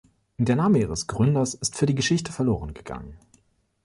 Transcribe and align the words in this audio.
Der 0.39 0.55
Name 0.55 0.79
ihres 0.79 1.05
Gründers 1.05 1.53
ist 1.53 1.75
für 1.77 1.85
die 1.85 1.93
Geschichte 1.93 2.31
verloren 2.31 2.73
gegangen. 2.73 3.19